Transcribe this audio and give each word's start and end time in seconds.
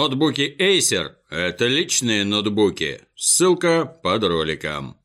Ноутбуки 0.00 0.56
Acer– 0.58 1.10
это 1.30 1.66
личные 1.66 2.24
ноутбуки. 2.24 3.02
Ссылка 3.14 3.84
под 3.84 4.24
роликом. 4.24 4.96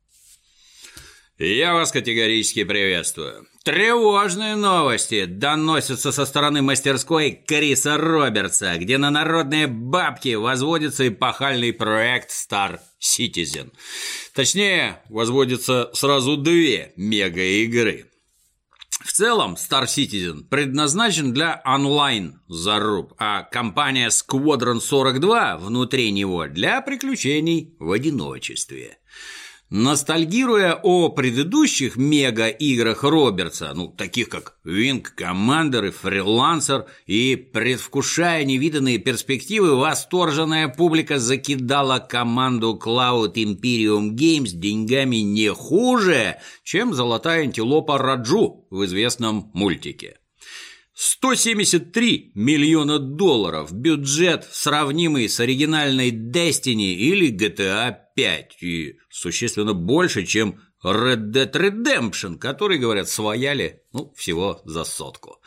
Я 1.36 1.74
вас 1.74 1.92
категорически 1.92 2.64
приветствую. 2.64 3.46
Тревожные 3.62 4.56
новости 4.56 5.26
доносятся 5.26 6.12
со 6.12 6.24
стороны 6.24 6.62
мастерской 6.62 7.32
Криса 7.46 7.98
Робертса, 7.98 8.78
где 8.78 8.96
на 8.96 9.10
народные 9.10 9.66
бабки 9.66 10.34
возводится 10.34 11.06
эпохальный 11.06 11.74
проект 11.74 12.30
Star 12.30 12.80
Citizen. 12.98 13.72
Точнее, 14.32 15.02
возводится 15.10 15.90
сразу 15.92 16.38
две 16.38 16.94
мега-игры. 16.96 18.06
В 18.90 19.12
целом, 19.12 19.54
Star 19.54 19.84
Citizen 19.84 20.44
предназначен 20.48 21.32
для 21.32 21.62
онлайн-заруб, 21.64 23.14
а 23.18 23.42
компания 23.42 24.08
Squadron 24.08 24.80
42 24.80 25.58
внутри 25.58 26.10
него 26.10 26.46
для 26.48 26.80
приключений 26.80 27.74
в 27.78 27.92
одиночестве. 27.92 28.98
Ностальгируя 29.68 30.78
о 30.80 31.08
предыдущих 31.08 31.96
мега-играх 31.96 33.02
Робертса, 33.02 33.72
ну, 33.74 33.88
таких 33.88 34.28
как 34.28 34.58
Wing 34.64 35.04
Commander 35.18 35.88
и 35.88 35.90
Freelancer, 35.90 36.84
и 37.06 37.34
предвкушая 37.34 38.44
невиданные 38.44 38.98
перспективы, 38.98 39.74
восторженная 39.74 40.68
публика 40.68 41.18
закидала 41.18 41.98
команду 41.98 42.80
Cloud 42.80 43.34
Imperium 43.34 44.10
Games 44.10 44.50
деньгами 44.52 45.16
не 45.16 45.52
хуже, 45.52 46.36
чем 46.62 46.94
золотая 46.94 47.42
антилопа 47.42 47.98
Раджу 47.98 48.68
в 48.70 48.84
известном 48.84 49.50
мультике. 49.52 50.18
173 50.94 52.30
миллиона 52.34 53.00
долларов– 53.00 53.70
бюджет, 53.72 54.46
сравнимый 54.50 55.28
с 55.28 55.40
оригинальной 55.40 56.12
Destiny 56.12 56.94
или 56.94 57.30
GTA 57.36 58.05
5, 58.16 58.56
и 58.62 58.98
существенно 59.08 59.74
больше, 59.74 60.24
чем 60.24 60.60
Red 60.84 61.30
Dead 61.30 61.52
Redemption, 61.52 62.38
который, 62.38 62.78
говорят, 62.78 63.08
свояли, 63.08 63.82
ну, 63.92 64.12
всего 64.16 64.60
за 64.64 64.84
сотку. 64.84 65.40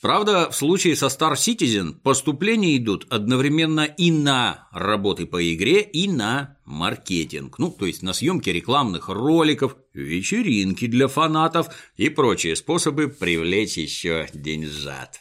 Правда, 0.00 0.50
в 0.50 0.54
случае 0.54 0.96
со 0.96 1.06
Star 1.06 1.32
Citizen 1.32 1.94
поступления 1.94 2.76
идут 2.76 3.06
одновременно 3.08 3.86
и 3.86 4.10
на 4.10 4.68
работы 4.70 5.24
по 5.24 5.42
игре, 5.54 5.80
и 5.80 6.10
на 6.10 6.58
маркетинг, 6.66 7.58
ну, 7.58 7.70
то 7.70 7.86
есть 7.86 8.02
на 8.02 8.12
съемки 8.12 8.50
рекламных 8.50 9.08
роликов, 9.08 9.76
вечеринки 9.94 10.86
для 10.88 11.08
фанатов 11.08 11.68
и 11.96 12.10
прочие 12.10 12.54
способы 12.54 13.08
привлечь 13.08 13.78
еще 13.78 14.28
деньжат. 14.34 15.20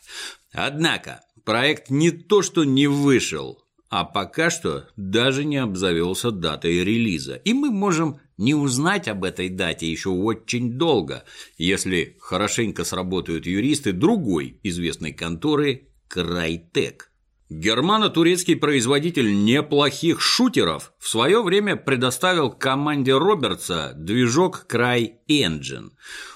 Однако, 0.51 1.21
проект 1.45 1.89
не 1.89 2.11
то 2.11 2.41
что 2.41 2.65
не 2.65 2.87
вышел, 2.87 3.62
а 3.95 4.05
пока 4.05 4.49
что 4.49 4.87
даже 4.97 5.45
не 5.45 5.57
обзавелся 5.57 6.31
датой 6.31 6.83
релиза. 6.83 7.35
И 7.35 7.53
мы 7.53 7.69
можем 7.69 8.19
не 8.37 8.55
узнать 8.55 9.07
об 9.07 9.23
этой 9.23 9.49
дате 9.49 9.85
еще 9.85 10.09
очень 10.09 10.79
долго, 10.79 11.25
если 11.59 12.17
хорошенько 12.19 12.85
сработают 12.85 13.45
юристы 13.45 13.93
другой 13.93 14.59
известной 14.63 15.13
конторы 15.13 15.89
Крайтек. 16.07 17.11
Германо-турецкий 17.49 18.55
производитель 18.55 19.43
неплохих 19.43 20.21
шутеров 20.21 20.93
в 20.97 21.07
свое 21.07 21.43
время 21.43 21.75
предоставил 21.75 22.49
команде 22.49 23.15
Робертса 23.17 23.93
движок 23.95 24.65
Cry 24.69 25.11
Engine. 25.29 25.91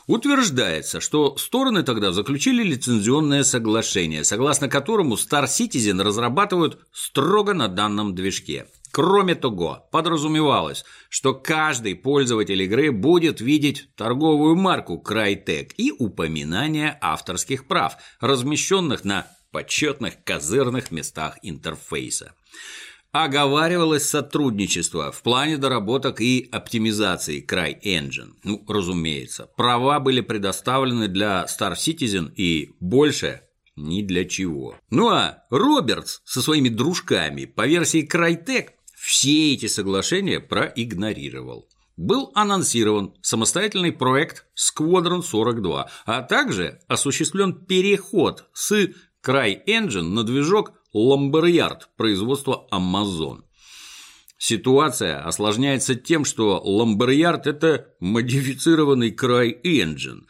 Утверждается, 0.05 0.99
что 0.99 1.37
стороны 1.37 1.83
тогда 1.83 2.11
заключили 2.11 2.61
лицензионное 2.61 3.43
соглашение, 3.43 4.23
согласно 4.23 4.67
которому 4.67 5.15
Star 5.15 5.45
Citizen 5.45 6.01
разрабатывают 6.03 6.79
строго 6.91 7.53
на 7.53 7.67
данном 7.67 8.13
движке. 8.13 8.67
Кроме 8.91 9.35
того, 9.35 9.87
подразумевалось, 9.91 10.83
что 11.09 11.33
каждый 11.33 11.95
пользователь 11.95 12.61
игры 12.63 12.91
будет 12.91 13.41
видеть 13.41 13.89
торговую 13.95 14.55
марку 14.55 15.01
Crytek 15.05 15.71
и 15.77 15.91
упоминание 15.91 16.97
авторских 17.01 17.67
прав, 17.67 17.97
размещенных 18.19 19.03
на 19.03 19.27
почетных 19.57 20.23
козырных 20.23 20.91
местах 20.91 21.39
интерфейса. 21.41 22.33
Оговаривалось 23.11 24.07
сотрудничество 24.07 25.11
в 25.11 25.23
плане 25.23 25.57
доработок 25.57 26.21
и 26.21 26.47
оптимизации 26.51 27.43
CryEngine. 27.43 28.35
Ну, 28.43 28.63
разумеется, 28.67 29.49
права 29.57 29.99
были 29.99 30.21
предоставлены 30.21 31.07
для 31.07 31.47
Star 31.49 31.73
Citizen 31.73 32.31
и 32.35 32.75
больше 32.79 33.41
ни 33.75 34.03
для 34.03 34.25
чего. 34.25 34.75
Ну 34.91 35.09
а 35.09 35.43
Робертс 35.49 36.21
со 36.23 36.43
своими 36.43 36.69
дружками 36.69 37.45
по 37.45 37.65
версии 37.65 38.07
Crytek 38.07 38.73
все 38.95 39.53
эти 39.53 39.65
соглашения 39.65 40.39
проигнорировал 40.39 41.67
был 41.97 42.31
анонсирован 42.35 43.15
самостоятельный 43.21 43.91
проект 43.91 44.45
Squadron 44.55 45.23
42, 45.23 45.89
а 46.05 46.21
также 46.21 46.79
осуществлен 46.87 47.53
переход 47.53 48.45
с 48.53 48.89
CryEngine 49.27 50.03
на 50.03 50.23
движок 50.23 50.71
Lumberyard 50.95 51.81
производства 51.97 52.67
Amazon. 52.71 53.43
Ситуация 54.37 55.19
осложняется 55.23 55.95
тем, 55.95 56.23
что 56.23 56.63
Lumberyard– 56.65 57.41
это 57.45 57.89
модифицированный 57.99 59.11
CryEngine, 59.11 60.21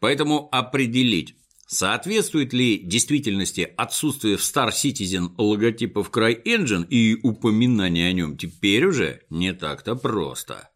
поэтому 0.00 0.48
определить, 0.52 1.34
Соответствует 1.68 2.52
ли 2.52 2.78
действительности 2.78 3.72
отсутствие 3.76 4.36
в 4.36 4.40
Star 4.40 4.68
Citizen 4.68 5.32
логотипов 5.36 6.10
CryEngine 6.10 6.86
и 6.88 7.18
упоминание 7.20 8.08
о 8.08 8.12
нем 8.12 8.38
теперь 8.38 8.86
уже 8.86 9.22
не 9.30 9.52
так-то 9.52 9.96
просто? 9.96 10.70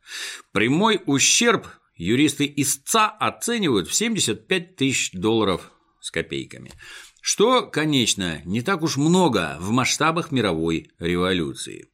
Прямой 0.50 1.00
ущерб 1.06 1.68
юристы 1.94 2.52
истца 2.56 3.08
оценивают 3.08 3.86
в 3.86 3.94
75 3.94 4.74
тысяч 4.74 5.12
долларов 5.12 5.70
с 6.00 6.10
копейками. 6.10 6.72
Что, 7.20 7.62
конечно, 7.62 8.40
не 8.44 8.62
так 8.62 8.82
уж 8.82 8.96
много 8.96 9.56
в 9.60 9.70
масштабах 9.70 10.32
мировой 10.32 10.90
революции. 10.98 11.86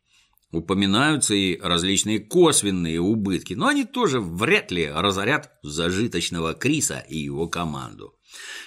Упоминаются 0.53 1.35
и 1.35 1.59
различные 1.59 2.21
косвенные 2.21 3.01
убытки, 3.01 3.55
но 3.55 3.67
они 3.67 3.85
тоже 3.85 4.21
вряд 4.21 4.71
ли 4.71 4.89
разорят 4.89 5.51
зажиточного 5.63 6.55
Криса 6.55 7.05
и 7.09 7.19
его 7.19 7.49
команду. 7.49 8.15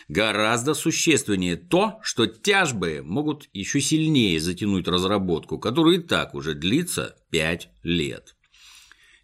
Гораздо 0.09 0.73
существеннее 0.73 1.55
то, 1.55 1.99
что 2.03 2.27
тяжбы 2.27 3.01
могут 3.03 3.49
еще 3.53 3.79
сильнее 3.79 4.39
затянуть 4.39 4.87
разработку, 4.87 5.57
которая 5.57 5.95
и 5.95 5.99
так 5.99 6.35
уже 6.35 6.53
длится 6.53 7.15
5 7.31 7.69
лет. 7.83 8.35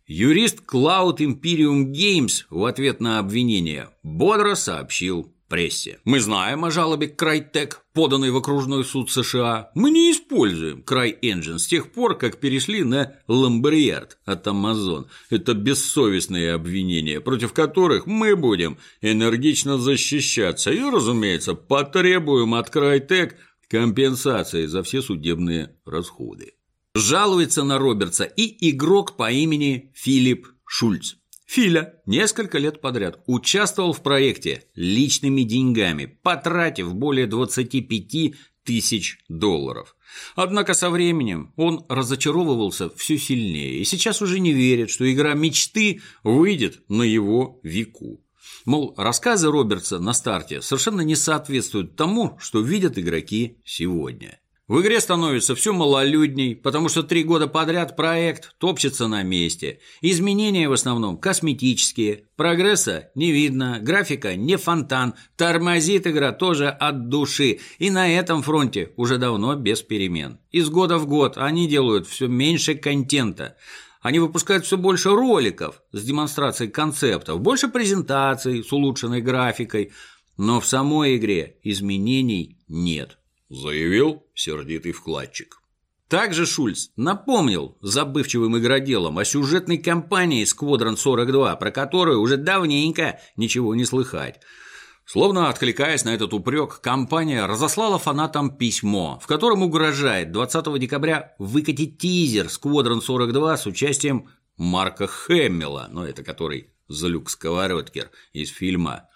Юрист 0.07 0.59
Cloud 0.71 1.17
Imperium 1.17 1.91
Games 1.91 2.45
в 2.49 2.63
ответ 2.65 3.01
на 3.01 3.19
обвинение 3.19 3.89
бодро 4.03 4.55
сообщил 4.55 5.34
прессе. 5.47 5.99
Мы 6.03 6.19
знаем 6.19 6.65
о 6.65 6.71
жалобе 6.71 7.07
Крайтек, 7.07 7.81
поданной 7.93 8.31
в 8.31 8.37
окружной 8.37 8.83
суд 8.83 9.11
США. 9.11 9.71
Мы 9.75 9.91
не 9.91 10.11
используем 10.11 10.83
CryEngine 10.85 11.59
с 11.59 11.67
тех 11.67 11.91
пор, 11.91 12.17
как 12.17 12.39
перешли 12.39 12.83
на 12.83 13.15
Ламбриард 13.27 14.17
от 14.25 14.47
Amazon. 14.47 15.05
Это 15.29 15.53
бессовестные 15.53 16.53
обвинения, 16.53 17.21
против 17.21 17.53
которых 17.53 18.05
мы 18.05 18.35
будем 18.35 18.77
энергично 19.01 19.77
защищаться 19.77 20.71
и, 20.71 20.81
разумеется, 20.81 21.53
потребуем 21.53 22.55
от 22.55 22.69
Крайтек 22.69 23.35
компенсации 23.67 24.65
за 24.65 24.83
все 24.83 25.01
судебные 25.01 25.75
расходы. 25.85 26.53
Жалуется 26.93 27.63
на 27.63 27.77
Робертса 27.77 28.23
и 28.23 28.69
игрок 28.69 29.17
по 29.17 29.29
имени 29.31 29.91
Филипп 29.93 30.47
Шульц. 30.65 31.15
Филя 31.45 31.93
несколько 32.05 32.57
лет 32.57 32.81
подряд 32.81 33.21
участвовал 33.27 33.93
в 33.93 34.01
проекте 34.01 34.65
личными 34.73 35.41
деньгами, 35.41 36.05
потратив 36.23 36.93
более 36.95 37.27
25 37.27 38.35
тысяч 38.63 39.19
долларов. 39.29 39.95
Однако 40.35 40.73
со 40.73 40.89
временем 40.89 41.53
он 41.55 41.85
разочаровывался 41.87 42.89
все 42.89 43.17
сильнее 43.17 43.79
и 43.79 43.85
сейчас 43.85 44.21
уже 44.21 44.39
не 44.39 44.53
верит, 44.53 44.89
что 44.89 45.11
игра 45.11 45.33
мечты 45.33 46.01
выйдет 46.23 46.83
на 46.89 47.03
его 47.03 47.59
веку. 47.63 48.21
Мол, 48.65 48.95
рассказы 48.97 49.51
Робертса 49.51 49.99
на 49.99 50.13
старте 50.13 50.61
совершенно 50.61 51.01
не 51.01 51.15
соответствуют 51.15 51.95
тому, 51.95 52.37
что 52.39 52.61
видят 52.61 52.97
игроки 52.97 53.59
сегодня. 53.63 54.39
В 54.67 54.81
игре 54.81 54.99
становится 54.99 55.53
все 55.53 55.73
малолюдней, 55.73 56.55
потому 56.55 56.89
что 56.89 57.03
три 57.03 57.23
года 57.23 57.45
подряд 57.45 57.95
проект 57.95 58.55
топчется 58.57 59.07
на 59.07 59.21
месте. 59.21 59.79
Изменения 60.01 60.67
в 60.67 60.73
основном 60.73 61.19
косметические, 61.19 62.23
прогресса 62.35 63.11
не 63.13 63.31
видно, 63.31 63.77
графика 63.79 64.35
не 64.35 64.55
фонтан, 64.55 65.13
тормозит 65.35 66.07
игра 66.07 66.31
тоже 66.31 66.67
от 66.69 67.09
души. 67.09 67.59
И 67.77 67.91
на 67.91 68.11
этом 68.11 68.41
фронте 68.41 68.91
уже 68.95 69.19
давно 69.19 69.55
без 69.55 69.83
перемен. 69.83 70.39
Из 70.49 70.67
года 70.69 70.97
в 70.97 71.05
год 71.05 71.37
они 71.37 71.67
делают 71.67 72.07
все 72.07 72.27
меньше 72.27 72.73
контента. 72.73 73.57
Они 74.01 74.17
выпускают 74.17 74.65
все 74.65 74.79
больше 74.79 75.11
роликов 75.11 75.83
с 75.91 76.03
демонстрацией 76.03 76.71
концептов, 76.71 77.39
больше 77.39 77.67
презентаций 77.67 78.63
с 78.63 78.73
улучшенной 78.73 79.21
графикой, 79.21 79.91
но 80.37 80.59
в 80.59 80.65
самой 80.65 81.17
игре 81.17 81.57
изменений 81.61 82.57
нет 82.67 83.19
заявил 83.49 84.25
сердитый 84.33 84.91
вкладчик. 84.91 85.61
Также 86.07 86.45
Шульц 86.45 86.89
напомнил 86.95 87.77
забывчивым 87.81 88.57
игроделам 88.59 89.17
о 89.17 89.25
сюжетной 89.25 89.79
кампании 89.79 90.43
«Сквадрон 90.43 90.95
42», 90.95 91.57
про 91.57 91.71
которую 91.71 92.21
уже 92.21 92.37
давненько 92.37 93.19
ничего 93.35 93.73
не 93.73 93.85
слыхать. 93.85 94.39
Словно 95.05 95.49
откликаясь 95.49 96.03
на 96.05 96.13
этот 96.13 96.33
упрек, 96.33 96.79
компания 96.79 97.45
разослала 97.45 97.97
фанатам 97.97 98.55
письмо, 98.55 99.19
в 99.21 99.27
котором 99.27 99.63
угрожает 99.63 100.31
20 100.31 100.79
декабря 100.79 101.35
выкатить 101.39 101.97
тизер 101.97 102.49
«Сквадрон 102.49 102.99
42» 102.99 103.57
с 103.57 103.65
участием 103.65 104.29
Марка 104.57 105.07
Хэммела, 105.07 105.87
ну 105.91 106.03
это 106.03 106.23
который 106.23 106.71
Злюк 106.87 107.29
Сковородкер 107.29 108.11
из 108.31 108.49
фильма 108.49 109.09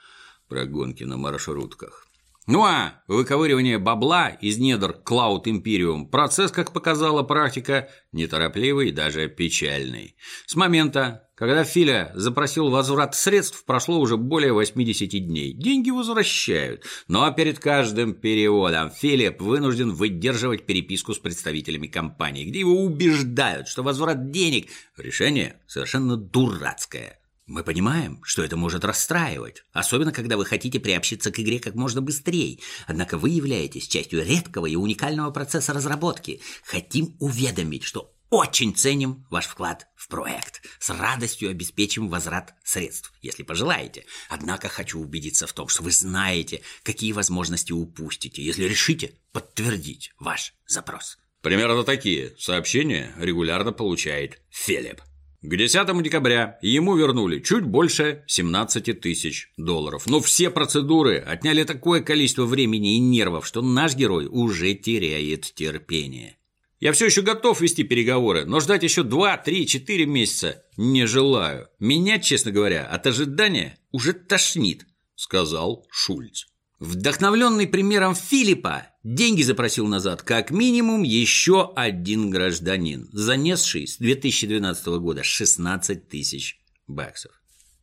про 0.47 0.65
гонки 0.65 1.03
на 1.03 1.17
маршрутках. 1.17 2.08
Ну 2.51 2.63
а 2.63 2.95
выковыривание 3.07 3.77
бабла 3.77 4.29
из 4.29 4.57
недр 4.57 4.99
Cloud 5.05 5.43
Imperium– 5.43 6.07
процесс, 6.09 6.51
как 6.51 6.73
показала 6.73 7.21
практика, 7.21 7.89
неторопливый 8.11 8.89
и 8.89 8.91
даже 8.91 9.27
печальный. 9.29 10.15
С 10.47 10.55
момента, 10.55 11.29
когда 11.35 11.63
Филя 11.63 12.11
запросил 12.15 12.71
возврат 12.71 13.13
средств, 13.13 13.65
прошло 13.65 13.99
уже 13.99 14.17
более 14.17 14.51
80 14.51 15.27
дней. 15.27 15.53
Деньги 15.53 15.91
возвращают, 15.91 16.85
но 17.07 17.31
перед 17.31 17.59
каждым 17.59 18.15
переводом 18.15 18.89
Филипп 18.89 19.41
вынужден 19.41 19.91
выдерживать 19.91 20.65
переписку 20.65 21.13
с 21.13 21.19
представителями 21.19 21.85
компании, 21.85 22.45
где 22.45 22.61
его 22.61 22.83
убеждают, 22.83 23.67
что 23.67 23.83
возврат 23.83 24.31
денег– 24.31 24.69
решение 24.97 25.57
совершенно 25.67 26.17
дурацкое. 26.17 27.18
Мы 27.49 27.63
понимаем, 27.63 28.21
что 28.23 28.43
это 28.43 28.55
может 28.55 28.85
расстраивать, 28.85 29.63
особенно 29.73 30.11
когда 30.11 30.37
вы 30.37 30.45
хотите 30.45 30.79
приобщиться 30.79 31.31
к 31.31 31.39
игре 31.39 31.59
как 31.59 31.73
можно 31.73 31.99
быстрее. 31.99 32.59
Однако 32.85 33.17
вы 33.17 33.31
являетесь 33.31 33.87
частью 33.87 34.23
редкого 34.23 34.67
и 34.67 34.75
уникального 34.75 35.31
процесса 35.31 35.73
разработки. 35.73 36.41
Хотим 36.63 37.15
уведомить, 37.19 37.81
что 37.81 38.13
очень 38.29 38.75
ценим 38.75 39.25
ваш 39.31 39.47
вклад 39.47 39.87
в 39.95 40.09
проект. 40.09 40.61
С 40.79 40.91
радостью 40.91 41.49
обеспечим 41.49 42.07
возврат 42.07 42.53
средств, 42.63 43.11
если 43.23 43.41
пожелаете. 43.41 44.05
Однако 44.29 44.69
хочу 44.69 44.99
убедиться 44.99 45.47
в 45.47 45.53
том, 45.53 45.69
что 45.69 45.81
вы 45.81 45.89
знаете, 45.89 46.61
какие 46.83 47.13
возможности 47.13 47.71
упустите, 47.71 48.43
если 48.43 48.65
решите 48.65 49.15
подтвердить 49.31 50.11
ваш 50.19 50.53
запрос. 50.67 51.17
Примерно 51.41 51.83
такие 51.83 52.35
сообщения 52.37 53.11
регулярно 53.17 53.71
получает 53.71 54.39
Филипп. 54.51 55.01
К 55.41 55.55
10 55.55 56.03
декабря 56.03 56.59
ему 56.61 56.97
вернули 56.97 57.39
чуть 57.39 57.63
больше 57.63 58.23
17 58.27 58.99
тысяч 58.99 59.53
долларов. 59.55 60.05
Но 60.05 60.19
все 60.19 60.49
процедуры 60.49 61.19
отняли 61.19 61.63
такое 61.63 62.01
количество 62.01 62.45
времени 62.45 62.95
и 62.95 62.99
нервов, 62.99 63.47
что 63.47 63.61
наш 63.61 63.95
герой 63.95 64.25
уже 64.25 64.73
теряет 64.73 65.53
терпение. 65.53 66.35
Я 66.81 66.91
все 66.91 67.05
еще 67.05 67.21
готов 67.21 67.61
вести 67.61 67.83
переговоры, 67.83 68.45
но 68.45 68.59
ждать 68.59 68.83
еще 68.83 69.03
2, 69.03 69.37
3, 69.37 69.65
4 69.65 70.05
месяца 70.05 70.63
не 70.75 71.05
желаю. 71.05 71.69
Меня, 71.79 72.19
честно 72.19 72.51
говоря, 72.51 72.85
от 72.85 73.07
ожидания 73.07 73.77
уже 73.91 74.11
тошнит, 74.11 74.87
сказал 75.15 75.85
Шульц. 75.89 76.45
Вдохновленный 76.79 77.67
примером 77.67 78.13
Филиппа, 78.15 78.87
деньги 79.03 79.41
запросил 79.41 79.87
назад 79.87 80.23
как 80.23 80.51
минимум 80.51 81.03
еще 81.03 81.71
один 81.75 82.29
гражданин, 82.29 83.09
занесший 83.11 83.87
с 83.87 83.97
2012 83.97 84.85
года 84.99 85.23
16 85.23 86.07
тысяч 86.07 86.59
баксов. 86.87 87.31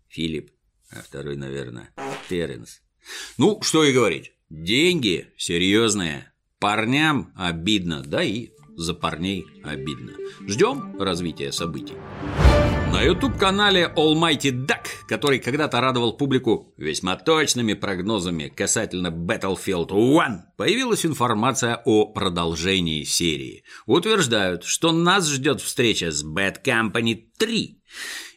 Филипп, 0.09 0.51
а 0.91 1.03
второй, 1.03 1.37
наверное, 1.37 1.91
Теренс. 2.29 2.81
Ну, 3.39 3.61
что 3.63 3.85
и 3.85 3.93
говорить, 3.93 4.33
деньги 4.51 5.29
серьезные. 5.37 6.33
Парням 6.59 7.33
обидно, 7.37 8.03
да 8.03 8.23
и 8.23 8.51
за 8.77 8.95
парней 8.95 9.45
обидно. 9.63 10.13
Ждем 10.47 10.97
развития 11.01 11.53
событий. 11.53 11.95
На 12.93 13.03
YouTube-канале 13.03 13.93
Almighty 13.97 14.51
Duck, 14.51 14.87
который 15.09 15.39
когда-то 15.39 15.81
радовал 15.81 16.17
публику 16.17 16.73
весьма 16.77 17.17
точными 17.17 17.75
прогнозами 17.75 18.49
касательно 18.49 19.09
Battlefield 19.09 19.91
1, 19.91 20.45
появилась 20.57 21.05
информация 21.05 21.83
о 21.85 22.07
продолжении 22.07 23.03
серии. 23.03 23.65
Утверждают, 23.87 24.65
что 24.65 24.93
нас 24.93 25.29
ждет 25.29 25.61
встреча 25.61 26.11
с 26.11 26.25
Bad 26.25 26.63
Company 26.65 27.25
3 27.39 27.83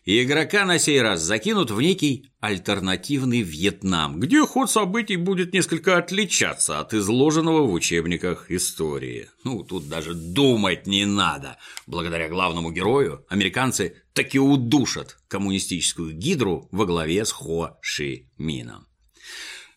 и 0.10 0.24
игрока 0.24 0.66
на 0.66 0.80
сей 0.80 1.00
раз 1.04 1.22
закинут 1.22 1.70
в 1.70 1.80
некий 1.80 2.32
альтернативный 2.40 3.44
Вьетнам, 3.44 4.20
где 4.20 4.44
ход 4.44 4.72
событий 4.72 5.18
будет 5.18 5.54
несколько 5.54 6.00
отличаться 6.00 6.80
от 6.80 6.96
изложенного 6.96 7.62
в 7.68 7.72
учебниках 7.72 8.50
истории. 8.50 9.30
Ну, 9.44 9.64
тут 9.64 9.88
даже 9.88 10.16
думать 10.16 10.88
не 10.88 11.06
надо. 11.06 11.58
Благодаря 11.86 12.28
главному 12.28 12.72
герою 12.72 13.24
американцы 13.30 13.98
таки 14.14 14.40
удушат 14.40 15.20
коммунистическую 15.28 16.12
гидру 16.14 16.68
во 16.72 16.88
главе 16.88 17.24
с 17.24 17.32
Хо 17.32 17.78
Ши 17.80 18.26
Мином. 18.40 18.89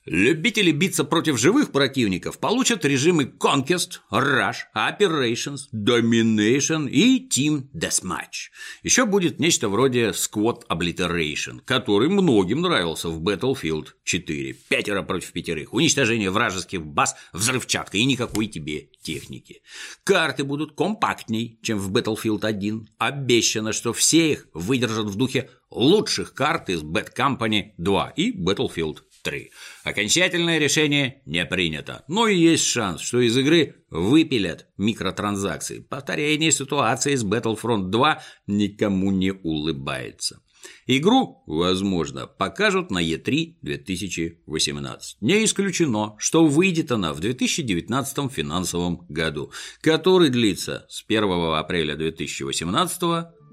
Любители 0.05 0.73
биться 0.73 1.05
против 1.05 1.39
живых 1.39 1.71
противников 1.71 2.41
получат 2.41 2.85
режимы 2.85 3.33
Conquest, 3.39 4.01
Rush, 4.11 4.63
Operations, 4.75 5.69
Domination 5.73 6.91
и 6.91 7.29
Team 7.29 7.69
Deathmatch. 7.73 8.51
Еще 8.83 9.07
будет 9.07 9.39
нечто 9.39 9.69
вроде 9.69 10.09
Squad 10.09 10.67
Obliteration, 10.69 11.61
который 11.65 12.09
многим 12.09 12.63
нравился 12.63 13.11
в 13.11 13.23
Battlefield 13.23 13.91
4. 14.03 14.55
Пятеро 14.69 15.03
против 15.03 15.31
пятерых, 15.31 15.73
уничтожение 15.73 16.33
вражеских 16.33 16.85
баз, 16.85 17.15
взрывчатка 17.33 17.97
и 17.97 18.05
никакой 18.05 18.49
тебе 18.49 18.89
техники. 19.03 19.63
Карты 20.03 20.43
будут 20.43 20.75
компактней, 20.75 21.61
чем 21.63 21.79
в 21.79 21.93
Battlefield 21.93 22.45
1. 22.45 22.89
Обещано, 22.99 23.73
что 23.73 23.93
все 23.93 24.33
их 24.33 24.49
выдержат 24.53 25.07
в 25.07 25.15
духе 25.15 25.49
лучших 25.71 26.35
карт 26.35 26.71
из 26.71 26.83
Bad 26.83 27.15
Company 27.17 27.73
2 27.79 28.15
и 28.17 28.37
Battlefield 28.37 28.99
3. 29.23 29.51
Окончательное 29.85 30.59
решение 30.59 31.23
не 31.27 31.45
принято, 31.47 32.05
но 32.09 32.29
и 32.29 32.37
есть 32.37 32.65
шанс, 32.65 33.01
что 33.01 33.21
из 33.21 33.37
игры 33.37 33.85
выпилят 33.91 34.67
микротранзакции. 34.77 35.81
Повторение 35.81 36.53
ситуации 36.53 37.15
с 37.15 37.25
Battlefront 37.25 37.91
2 37.91 38.23
никому 38.47 39.11
не 39.11 39.33
улыбается. 39.33 40.41
Игру, 40.87 41.43
возможно, 41.47 42.27
покажут 42.27 42.91
на 42.91 43.03
E3 43.03 43.57
2018. 43.63 45.17
Не 45.21 45.45
исключено, 45.45 46.15
что 46.19 46.47
выйдет 46.47 46.93
она 46.93 47.13
в 47.13 47.21
2019 47.21 48.33
финансовом 48.33 49.07
году, 49.09 49.53
который 49.81 50.29
длится 50.29 50.87
с 50.89 51.05
1 51.07 51.25
апреля 51.55 51.97
2018 51.97 53.03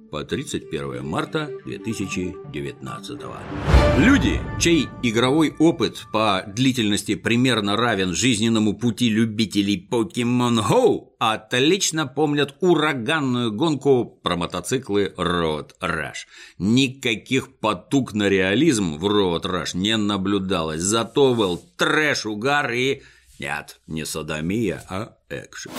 по 0.10 0.24
31 0.24 1.06
марта 1.06 1.50
2019. 1.66 3.20
Люди, 3.98 4.42
чей 4.60 4.88
игровой 5.04 5.54
опыт 5.60 6.06
по 6.12 6.44
длительности 6.48 7.16
примерно 7.16 7.76
равен 7.76 8.14
жизненному 8.14 8.78
пути 8.78 9.10
любителей 9.10 9.88
Pokemon 9.90 10.66
Go, 10.70 11.10
отлично 11.20 12.08
помнят 12.08 12.56
ураганную 12.62 13.52
гонку 13.52 14.06
про 14.06 14.36
мотоциклы 14.36 15.14
Road 15.18 15.72
Rush. 15.82 16.26
Никаких 16.58 17.58
потуг 17.58 18.14
на 18.14 18.30
реализм 18.30 18.98
в 18.98 19.06
Road 19.06 19.44
Rush 19.44 19.76
не 19.76 19.98
наблюдалось, 19.98 20.82
зато 20.82 21.36
был 21.36 21.62
трэш, 21.78 22.26
угар 22.26 22.72
и... 22.72 23.02
Нет, 23.40 23.80
не 23.88 24.06
садомия, 24.06 24.84
а 24.90 25.16
экшен. 25.30 25.72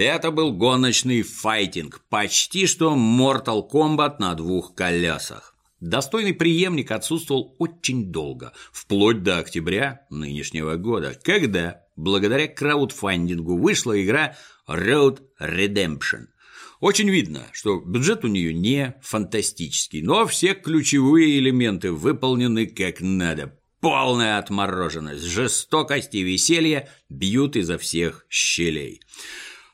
Это 0.00 0.30
был 0.30 0.54
гоночный 0.54 1.20
файтинг, 1.20 2.00
почти 2.08 2.66
что 2.66 2.94
Mortal 2.96 3.68
Kombat 3.70 4.16
на 4.18 4.34
двух 4.34 4.74
колесах. 4.74 5.54
Достойный 5.78 6.32
преемник 6.32 6.90
отсутствовал 6.90 7.54
очень 7.58 8.10
долго, 8.10 8.54
вплоть 8.72 9.22
до 9.22 9.36
октября 9.36 10.06
нынешнего 10.08 10.76
года, 10.76 11.20
когда, 11.22 11.82
благодаря 11.96 12.48
краудфандингу, 12.48 13.58
вышла 13.58 14.02
игра 14.02 14.38
Road 14.66 15.20
Redemption. 15.38 16.28
Очень 16.80 17.10
видно, 17.10 17.46
что 17.52 17.78
бюджет 17.78 18.24
у 18.24 18.28
нее 18.28 18.54
не 18.54 18.94
фантастический, 19.02 20.00
но 20.00 20.26
все 20.26 20.54
ключевые 20.54 21.38
элементы 21.38 21.92
выполнены 21.92 22.66
как 22.66 23.02
надо. 23.02 23.54
Полная 23.80 24.38
отмороженность, 24.38 25.24
жестокость 25.24 26.14
и 26.14 26.22
веселье 26.22 26.88
бьют 27.10 27.56
изо 27.56 27.76
всех 27.76 28.24
щелей. 28.30 29.02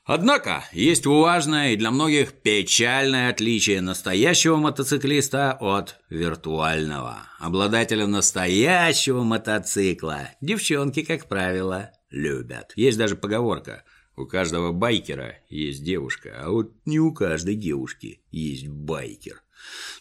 Однако 0.07 0.65
есть 0.73 1.05
важное 1.05 1.73
и 1.73 1.77
для 1.77 1.91
многих 1.91 2.33
печальное 2.35 3.29
отличие 3.29 3.81
настоящего 3.81 4.55
мотоциклиста 4.55 5.59
от 5.61 5.99
виртуального. 6.09 7.25
Обладателя 7.41 8.07
настоящего 8.07 9.25
мотоцикла 9.25 10.31
девчонки, 10.41 11.03
как 11.03 11.29
правило, 11.29 11.91
любят. 12.11 12.73
Есть 12.77 12.99
даже 12.99 13.17
поговорка 13.17 13.83
«У 14.17 14.27
каждого 14.27 14.71
байкера 14.71 15.39
есть 15.49 15.83
девушка, 15.83 16.41
а 16.41 16.51
вот 16.51 16.73
не 16.85 17.01
у 17.01 17.13
каждой 17.13 17.57
девушки 17.57 18.23
есть 18.31 18.69
байкер». 18.69 19.43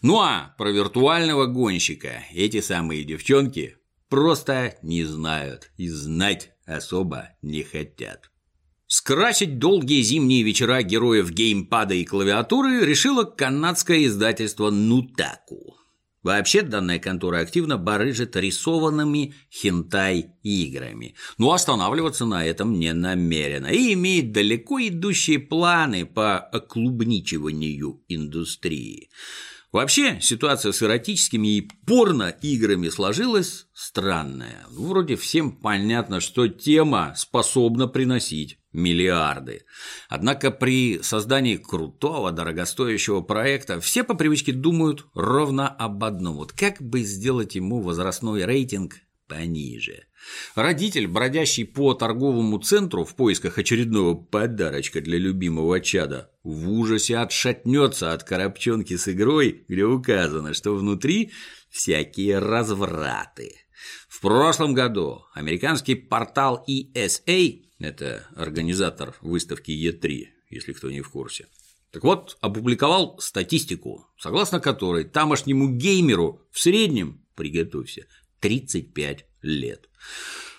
Ну 0.03 0.19
а 0.19 0.53
про 0.59 0.69
виртуального 0.69 1.47
гонщика 1.47 2.24
эти 2.31 2.62
самые 2.62 3.03
девчонки 3.05 3.77
просто 4.07 4.77
не 4.83 5.03
знают 5.03 5.71
и 5.77 5.89
знать 5.89 6.51
особо 6.67 7.29
не 7.41 7.63
хотят. 7.63 8.29
Скрасить 8.88 9.58
долгие 9.58 10.01
зимние 10.04 10.44
вечера 10.44 10.84
героев 10.84 11.32
геймпада 11.32 11.96
и 11.96 12.06
клавиатуры 12.06 12.86
решило 12.86 13.24
канадское 13.24 14.06
издательство 14.06 14.70
«Нутаку». 14.70 15.75
Вообще 16.22 16.62
данная 16.62 16.98
контора 16.98 17.42
активно 17.42 17.77
барыжит 17.77 18.36
рисованными 18.36 19.36
хентай-играми, 19.51 21.15
но 21.38 21.51
останавливаться 21.51 22.25
на 22.25 22.46
этом 22.46 22.80
не 22.80 22.94
намерена 22.94 23.68
и 23.68 23.94
имеет 23.94 24.32
далеко 24.32 24.80
идущие 24.80 25.38
планы 25.38 26.06
по 26.06 26.38
оклубничиванию 26.38 28.04
индустрии. 28.08 29.10
Вообще, 29.72 30.20
ситуация 30.22 30.72
с 30.72 30.82
эротическими 30.82 31.58
и 31.58 31.70
порно-играми 31.86 32.89
сложилась 32.89 33.68
странная. 33.74 34.65
Вроде 34.72 35.18
всем 35.18 35.51
понятно, 35.51 36.22
что 36.22 36.48
тема 36.48 37.13
способна 37.18 37.88
приносить 37.88 38.58
миллиарды. 38.75 39.65
Однако 40.10 40.51
при 40.51 41.01
создании 41.01 41.58
крутого, 41.58 42.32
дорогостоящего 42.32 43.22
проекта 43.22 43.79
все 43.79 44.03
по 44.03 44.13
привычке 44.13 44.51
думают 44.51 45.05
ровно 45.13 45.67
об 45.67 46.03
одном. 46.03 46.38
Вот 46.38 46.51
как 46.51 46.82
бы 46.82 47.01
сделать 47.01 47.55
ему 47.55 47.82
возрастной 47.82 48.46
рейтинг 48.46 48.96
пониже. 49.27 50.05
Родитель, 50.55 51.08
бродящий 51.08 51.65
по 51.65 51.94
торговому 51.94 52.60
центру 52.60 53.05
в 53.05 53.15
поисках 53.15 53.58
очередного 53.58 54.15
подарочка 54.15 55.01
для 55.01 55.17
любимого 55.17 55.79
чада, 55.79 56.32
в 56.44 56.70
ужасе 56.70 57.17
отшатнется 57.17 58.13
от 58.13 58.24
коробчонки 58.24 58.98
с 58.98 59.08
игрой, 59.08 59.65
где 59.67 59.86
указано, 59.86 60.53
что 60.53 60.75
внутри 60.75 61.32
всякие 61.70 62.39
развраты. 62.39 63.53
В 64.08 64.22
прошлом 64.22 64.74
году 64.74 65.25
американский 65.34 65.96
портал 65.96 66.63
ESA, 66.67 67.64
это 67.79 68.27
организатор 68.36 69.15
выставки 69.22 69.72
E3, 69.72 70.27
если 70.50 70.74
кто 70.74 70.89
не 70.89 71.01
в 71.01 71.10
курсе, 71.10 71.48
так 71.91 72.03
вот, 72.03 72.38
опубликовал 72.41 73.17
статистику, 73.20 74.05
согласно 74.17 74.60
которой 74.60 75.05
тамошнему 75.05 75.70
геймеру 75.70 76.41
в 76.51 76.60
среднем, 76.60 77.22
приготовься, 77.36 78.05
35 78.41 79.25
лет. 79.44 79.89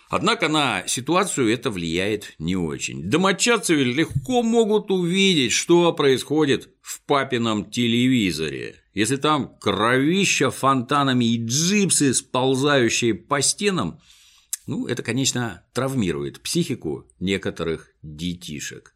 Однако 0.08 0.48
на 0.48 0.86
ситуацию 0.86 1.52
это 1.52 1.70
влияет 1.70 2.34
не 2.38 2.56
очень. 2.56 3.10
Домочадцы 3.10 3.74
легко 3.74 4.42
могут 4.42 4.90
увидеть, 4.90 5.52
что 5.52 5.92
происходит 5.92 6.70
в 6.80 7.02
папином 7.02 7.70
телевизоре. 7.70 8.76
Если 8.94 9.16
там 9.16 9.58
кровища 9.60 10.50
фонтанами 10.50 11.24
и 11.24 11.44
джипсы, 11.44 12.14
сползающие 12.14 13.14
по 13.14 13.42
стенам, 13.42 14.00
ну, 14.66 14.86
это, 14.86 15.02
конечно, 15.02 15.64
травмирует 15.72 16.42
психику 16.42 17.08
некоторых 17.20 17.90
детишек. 18.02 18.94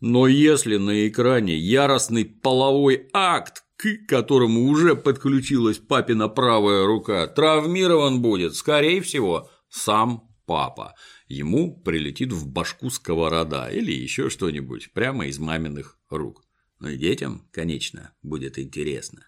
Но 0.00 0.26
если 0.26 0.76
на 0.76 1.08
экране 1.08 1.56
яростный 1.56 2.26
половой 2.26 3.08
акт, 3.14 3.64
к 3.76 4.06
которому 4.06 4.68
уже 4.68 4.94
подключилась 4.94 5.78
папина 5.78 6.28
правая 6.28 6.84
рука, 6.86 7.26
травмирован 7.26 8.20
будет, 8.20 8.54
скорее 8.54 9.00
всего, 9.00 9.50
сам 9.70 10.30
папа. 10.44 10.94
Ему 11.28 11.80
прилетит 11.80 12.32
в 12.32 12.46
башку 12.46 12.90
сковорода 12.90 13.68
или 13.70 13.92
еще 13.92 14.30
что-нибудь 14.30 14.92
прямо 14.92 15.26
из 15.26 15.38
маминых 15.38 15.98
рук. 16.10 16.44
Ну 16.78 16.88
и 16.88 16.98
детям, 16.98 17.48
конечно, 17.50 18.12
будет 18.22 18.58
интересно. 18.58 19.26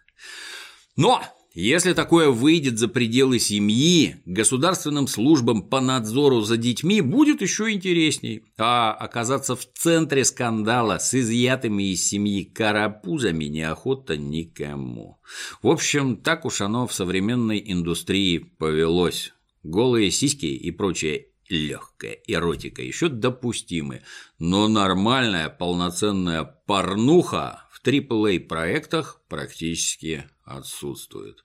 Но 0.97 1.23
если 1.60 1.92
такое 1.92 2.30
выйдет 2.30 2.78
за 2.78 2.86
пределы 2.86 3.40
семьи, 3.40 4.22
государственным 4.26 5.08
службам 5.08 5.62
по 5.62 5.80
надзору 5.80 6.42
за 6.42 6.56
детьми 6.56 7.00
будет 7.00 7.42
еще 7.42 7.72
интересней, 7.72 8.44
а 8.56 8.92
оказаться 8.92 9.56
в 9.56 9.64
центре 9.64 10.24
скандала 10.24 10.98
с 10.98 11.14
изъятыми 11.14 11.90
из 11.92 12.06
семьи 12.06 12.44
карапузами 12.44 13.46
неохота 13.46 14.16
никому. 14.16 15.18
В 15.60 15.66
общем, 15.66 16.18
так 16.18 16.44
уж 16.44 16.60
оно 16.60 16.86
в 16.86 16.94
современной 16.94 17.60
индустрии 17.66 18.38
повелось. 18.38 19.32
Голые 19.64 20.12
сиськи 20.12 20.46
и 20.46 20.70
прочая 20.70 21.24
легкая 21.48 22.18
эротика 22.28 22.82
еще 22.82 23.08
допустимы, 23.08 24.02
но 24.38 24.68
нормальная 24.68 25.48
полноценная 25.48 26.44
порнуха 26.44 27.64
в 27.72 27.84
AAA 27.84 28.38
проектах 28.38 29.22
практически 29.28 30.24
отсутствует. 30.44 31.44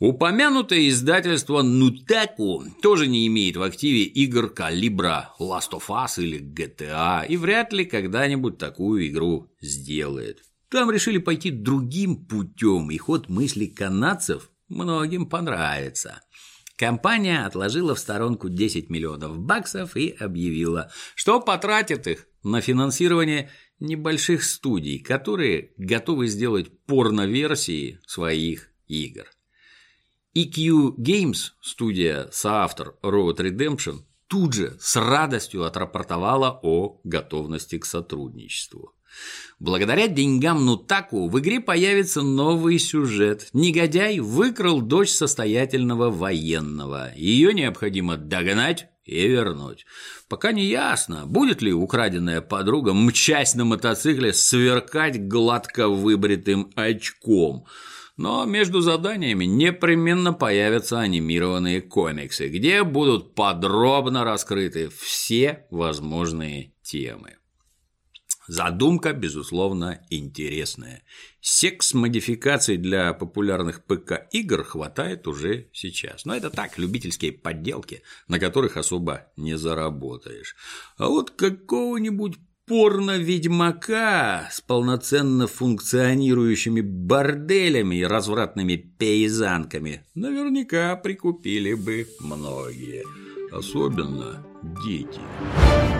Упомянутое 0.00 0.88
издательство 0.88 1.62
Нутеку 1.62 2.64
тоже 2.82 3.06
не 3.06 3.26
имеет 3.28 3.56
в 3.56 3.62
активе 3.62 4.02
игр 4.02 4.48
калибра 4.48 5.30
Last 5.38 5.70
of 5.70 5.84
Us 5.88 6.22
или 6.22 6.40
GTA 6.40 7.26
и 7.26 7.36
вряд 7.36 7.72
ли 7.72 7.84
когда-нибудь 7.84 8.58
такую 8.58 9.06
игру 9.06 9.50
сделает. 9.60 10.42
Там 10.68 10.90
решили 10.90 11.18
пойти 11.18 11.50
другим 11.52 12.26
путем, 12.26 12.90
и 12.90 12.98
ход 12.98 13.28
мысли 13.28 13.66
канадцев 13.66 14.50
многим 14.68 15.26
понравится. 15.26 16.20
Компания 16.76 17.46
отложила 17.46 17.94
в 17.94 18.00
сторонку 18.00 18.48
10 18.48 18.90
миллионов 18.90 19.38
баксов 19.38 19.96
и 19.96 20.10
объявила, 20.10 20.90
что 21.14 21.40
потратит 21.40 22.08
их 22.08 22.26
на 22.42 22.60
финансирование 22.60 23.50
небольших 23.78 24.42
студий, 24.42 24.98
которые 24.98 25.72
готовы 25.76 26.26
сделать 26.26 26.66
порно-версии 26.86 28.00
своих 28.06 28.73
игр. 28.88 29.24
EQ 30.36 30.96
Games, 30.96 31.52
студия 31.60 32.28
соавтор 32.32 32.96
Road 33.02 33.36
Redemption, 33.36 34.00
тут 34.26 34.52
же 34.52 34.76
с 34.80 34.96
радостью 34.96 35.64
отрапортовала 35.64 36.58
о 36.62 37.00
готовности 37.04 37.78
к 37.78 37.84
сотрудничеству. 37.84 38.94
Благодаря 39.60 40.08
деньгам 40.08 40.64
Нутаку 40.64 41.28
в 41.28 41.38
игре 41.38 41.60
появится 41.60 42.22
новый 42.22 42.78
сюжет. 42.78 43.48
Негодяй 43.52 44.18
выкрал 44.18 44.80
дочь 44.80 45.10
состоятельного 45.10 46.10
военного. 46.10 47.12
Ее 47.14 47.54
необходимо 47.54 48.16
догнать 48.16 48.88
и 49.04 49.28
вернуть. 49.28 49.86
Пока 50.28 50.52
не 50.52 50.64
ясно, 50.64 51.26
будет 51.26 51.62
ли 51.62 51.72
украденная 51.72 52.40
подруга 52.40 52.92
мчась 52.92 53.54
на 53.54 53.64
мотоцикле 53.64 54.32
сверкать 54.32 55.28
гладко 55.28 55.88
выбритым 55.88 56.72
очком. 56.74 57.66
Но 58.16 58.44
между 58.44 58.80
заданиями 58.80 59.44
непременно 59.44 60.32
появятся 60.32 61.00
анимированные 61.00 61.80
комиксы, 61.80 62.48
где 62.48 62.84
будут 62.84 63.34
подробно 63.34 64.22
раскрыты 64.22 64.88
все 64.88 65.66
возможные 65.70 66.72
темы. 66.82 67.38
Задумка, 68.46 69.14
безусловно, 69.14 70.04
интересная. 70.10 71.02
Секс-модификаций 71.40 72.76
для 72.76 73.14
популярных 73.14 73.84
ПК-игр 73.84 74.62
хватает 74.64 75.26
уже 75.26 75.70
сейчас. 75.72 76.26
Но 76.26 76.36
это 76.36 76.50
так, 76.50 76.78
любительские 76.78 77.32
подделки, 77.32 78.02
на 78.28 78.38
которых 78.38 78.76
особо 78.76 79.32
не 79.36 79.56
заработаешь. 79.56 80.56
А 80.98 81.08
вот 81.08 81.30
какого-нибудь 81.30 82.36
порно-ведьмака 82.66 84.48
с 84.50 84.60
полноценно 84.60 85.46
функционирующими 85.46 86.80
борделями 86.80 87.96
и 87.96 88.04
развратными 88.04 88.76
пейзанками 88.76 90.04
наверняка 90.14 90.96
прикупили 90.96 91.74
бы 91.74 92.06
многие 92.20 93.04
особенно 93.52 94.44
дети. 94.84 95.20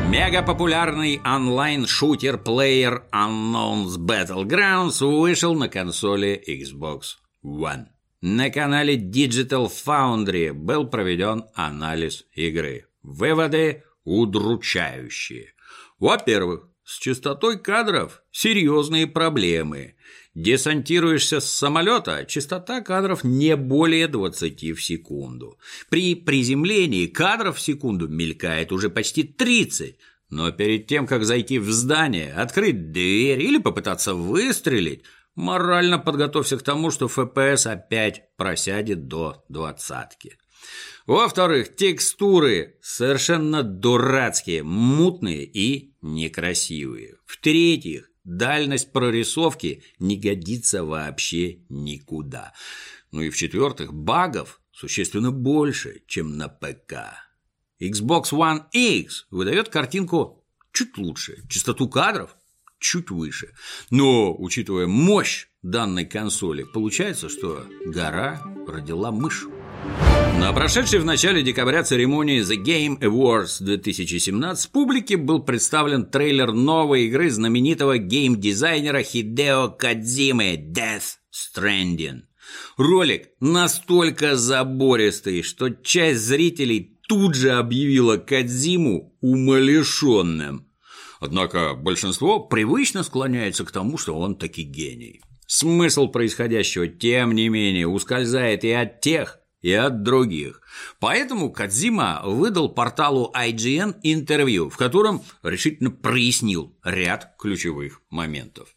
Мегапопулярный 0.09 1.21
онлайн-шутер 1.25 2.37
Player 2.37 3.02
Unknown's 3.12 3.97
Battlegrounds 3.99 5.04
вышел 5.04 5.54
на 5.54 5.68
консоли 5.68 6.42
Xbox 6.47 7.16
One. 7.44 7.87
На 8.21 8.50
канале 8.50 8.97
Digital 8.97 9.71
Foundry 9.87 10.52
был 10.52 10.87
проведен 10.87 11.44
анализ 11.54 12.25
игры. 12.33 12.87
Выводы 13.02 13.85
удручающие. 14.04 15.52
Во-первых, 15.98 16.68
с 16.84 16.98
частотой 16.98 17.58
кадров 17.58 18.22
серьезные 18.30 19.06
проблемы. 19.06 19.94
Десантируешься 20.34 21.40
с 21.40 21.48
самолета, 21.48 22.26
частота 22.26 22.80
кадров 22.80 23.24
не 23.24 23.56
более 23.56 24.08
20 24.08 24.76
в 24.76 24.82
секунду. 24.82 25.58
При 25.88 26.14
приземлении 26.14 27.06
кадров 27.06 27.56
в 27.56 27.60
секунду 27.60 28.08
мелькает 28.08 28.72
уже 28.72 28.90
почти 28.90 29.22
30, 29.22 29.96
Но 30.30 30.50
перед 30.50 30.86
тем, 30.86 31.06
как 31.06 31.24
зайти 31.24 31.58
в 31.58 31.70
здание, 31.70 32.32
открыть 32.34 32.90
дверь 32.90 33.40
или 33.40 33.58
попытаться 33.58 34.14
выстрелить, 34.14 35.04
морально 35.36 35.98
подготовься 35.98 36.58
к 36.58 36.62
тому, 36.62 36.90
что 36.90 37.08
ФПС 37.08 37.66
опять 37.66 38.36
просядет 38.36 39.06
до 39.06 39.44
двадцатки. 39.48 40.38
Во-вторых, 41.06 41.76
текстуры 41.76 42.78
совершенно 42.80 43.62
дурацкие, 43.62 44.62
мутные 44.62 45.44
и 45.44 45.94
некрасивые. 46.00 47.16
В-третьих, 47.26 48.11
дальность 48.25 48.92
прорисовки 48.92 49.85
не 49.99 50.16
годится 50.16 50.85
вообще 50.85 51.61
никуда. 51.68 52.54
Ну 53.12 53.21
и 53.21 53.30
в-четвертых, 53.30 53.92
багов 53.92 54.61
существенно 54.73 55.30
больше, 55.30 56.02
чем 56.06 56.37
на 56.37 56.49
ПК. 56.49 56.94
Xbox 57.80 58.33
One 58.33 58.64
X 58.73 59.26
выдает 59.30 59.68
картинку 59.68 60.44
чуть 60.73 60.97
лучше, 60.97 61.42
частоту 61.49 61.88
кадров 61.88 62.37
чуть 62.78 63.11
выше. 63.11 63.54
Но, 63.90 64.35
учитывая 64.37 64.87
мощь 64.87 65.49
данной 65.62 66.04
консоли, 66.04 66.64
получается, 66.64 67.28
что 67.28 67.64
гора 67.87 68.42
родила 68.66 69.11
мышь. 69.11 69.47
На 70.40 70.52
прошедшей 70.52 70.98
в 70.98 71.04
начале 71.04 71.42
декабря 71.42 71.84
церемонии 71.84 72.42
The 72.42 72.62
Game 72.62 72.98
Awards 73.00 73.62
2017 73.62 74.70
публике 74.72 75.16
был 75.16 75.42
представлен 75.42 76.04
трейлер 76.04 76.52
новой 76.52 77.06
игры 77.06 77.30
знаменитого 77.30 77.98
гейм-дизайнера 77.98 79.02
Хидео 79.02 79.68
Кадзимы 79.70 80.54
Death 80.56 81.18
Stranding. 81.32 82.22
Ролик 82.76 83.28
настолько 83.40 84.36
забористый, 84.36 85.42
что 85.42 85.70
часть 85.70 86.20
зрителей 86.20 86.98
тут 87.08 87.36
же 87.36 87.52
объявила 87.52 88.16
Кадзиму 88.16 89.16
умалишенным. 89.20 90.66
Однако 91.20 91.74
большинство 91.74 92.40
привычно 92.40 93.02
склоняется 93.02 93.64
к 93.64 93.70
тому, 93.70 93.96
что 93.96 94.18
он 94.18 94.36
таки 94.36 94.62
гений. 94.62 95.22
Смысл 95.46 96.08
происходящего, 96.08 96.88
тем 96.88 97.32
не 97.32 97.48
менее, 97.48 97.86
ускользает 97.86 98.64
и 98.64 98.70
от 98.72 99.00
тех, 99.00 99.38
и 99.64 99.73
от 99.73 100.02
других. 100.02 100.61
Поэтому 101.00 101.50
Кадзима 101.50 102.21
выдал 102.23 102.68
порталу 102.68 103.33
IGN 103.35 103.97
интервью, 104.02 104.68
в 104.68 104.76
котором 104.76 105.25
решительно 105.42 105.90
прояснил 105.90 106.76
ряд 106.85 107.35
ключевых 107.38 108.02
моментов. 108.11 108.68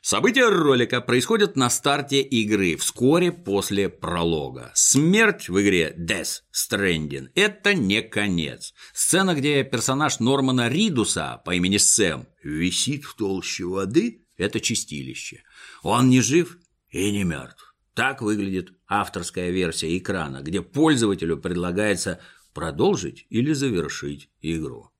События 0.00 0.48
ролика 0.48 1.02
происходят 1.02 1.56
на 1.56 1.68
старте 1.68 2.22
игры, 2.22 2.76
вскоре 2.76 3.32
после 3.32 3.90
пролога. 3.90 4.72
Смерть 4.74 5.50
в 5.50 5.60
игре 5.60 5.94
Death 5.98 6.40
Stranding– 6.54 7.28
это 7.34 7.74
не 7.74 8.00
конец. 8.00 8.72
Сцена, 8.94 9.34
где 9.34 9.62
персонаж 9.62 10.20
Нормана 10.20 10.70
Ридуса 10.70 11.42
по 11.44 11.54
имени 11.54 11.76
Сэм 11.76 12.26
висит 12.42 13.04
в 13.04 13.14
толще 13.14 13.64
воды– 13.64 14.22
это 14.38 14.58
чистилище. 14.58 15.42
Он 15.82 16.08
не 16.08 16.22
жив 16.22 16.56
и 16.88 17.10
не 17.10 17.24
мертв. 17.24 17.63
Так 17.94 18.22
выглядит 18.22 18.72
авторская 18.88 19.50
версия 19.50 19.96
экрана, 19.96 20.42
где 20.42 20.62
пользователю 20.62 21.38
предлагается 21.38 22.20
продолжить 22.52 23.26
или 23.30 23.52
завершить 23.52 24.30
игру. 24.40 24.90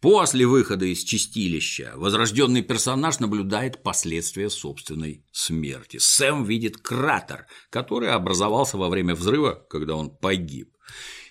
После 0.00 0.46
выхода 0.46 0.84
из 0.84 1.02
чистилища 1.02 1.94
возрожденный 1.96 2.62
персонаж 2.62 3.18
наблюдает 3.18 3.82
последствия 3.82 4.48
собственной 4.48 5.24
смерти. 5.32 5.96
Сэм 5.96 6.44
видит 6.44 6.76
кратер, 6.76 7.46
который 7.68 8.10
образовался 8.10 8.78
во 8.78 8.88
время 8.88 9.16
взрыва, 9.16 9.66
когда 9.68 9.96
он 9.96 10.10
погиб. 10.10 10.72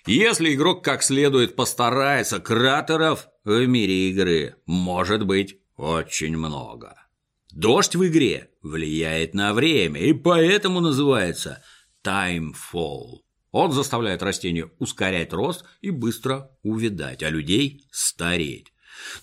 Если 0.04 0.54
игрок 0.54 0.84
как 0.84 1.02
следует 1.02 1.56
постарается, 1.56 2.40
кратеров 2.40 3.28
в 3.44 3.66
мире 3.66 4.10
игры 4.10 4.56
может 4.66 5.24
быть 5.24 5.60
очень 5.76 6.36
много. 6.36 7.07
Дождь 7.58 7.96
в 7.96 8.06
игре 8.06 8.50
влияет 8.62 9.34
на 9.34 9.52
время, 9.52 10.00
и 10.00 10.12
поэтому 10.12 10.78
называется 10.78 11.60
Timefall. 12.04 13.22
Он 13.50 13.72
заставляет 13.72 14.22
растения 14.22 14.70
ускорять 14.78 15.32
рост 15.32 15.64
и 15.80 15.90
быстро 15.90 16.52
увядать, 16.62 17.24
а 17.24 17.30
людей 17.30 17.84
стареть. 17.90 18.72